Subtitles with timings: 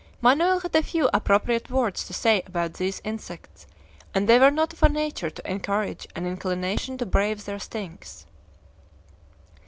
[0.19, 3.67] Manoel had a few appropriate words to say about these insects,
[4.15, 8.25] and they were not of a nature to encourage an inclination to brave their stings.